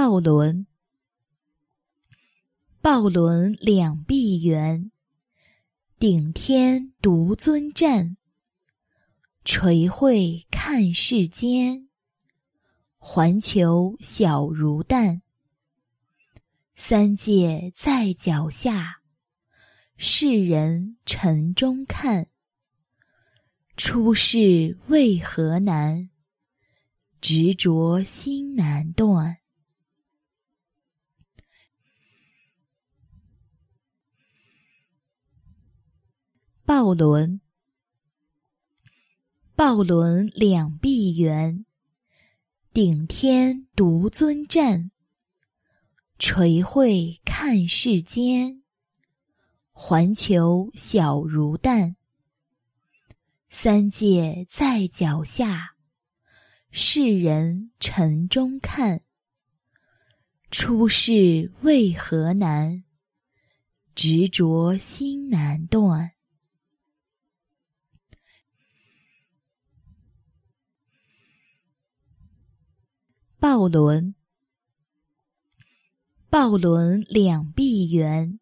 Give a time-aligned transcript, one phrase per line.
[0.00, 0.64] 抱轮，
[2.80, 4.92] 抱轮两臂圆，
[5.98, 8.16] 顶天独尊站，
[9.44, 11.88] 垂慧看世间，
[12.96, 15.22] 环球小如蛋。
[16.76, 19.00] 三界在脚下，
[19.96, 22.28] 世人尘中看。
[23.76, 26.08] 出世为何难？
[27.20, 29.38] 执着心难断。
[36.68, 37.40] 抱轮，
[39.56, 41.64] 抱轮两臂圆，
[42.74, 44.90] 顶天独尊站。
[46.18, 48.62] 垂慧看世间，
[49.72, 51.96] 环球小如蛋。
[53.48, 55.70] 三界在脚下，
[56.70, 59.00] 世人尘中看。
[60.50, 62.84] 出世为何难？
[63.94, 66.12] 执着心难断。
[73.40, 74.16] 抱轮。
[76.28, 78.40] 抱轮两臂圆，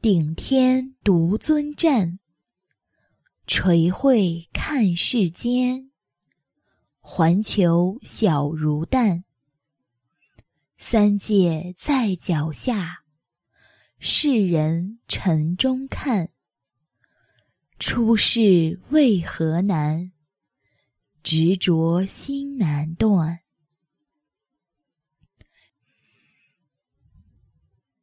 [0.00, 2.18] 顶天独尊站。
[3.46, 5.90] 垂慧看世间，
[7.00, 9.24] 环球小如蛋。
[10.78, 13.04] 三界在脚下，
[13.98, 16.30] 世人尘中看。
[17.78, 20.12] 出世为何难？
[21.22, 23.40] 执着心难断。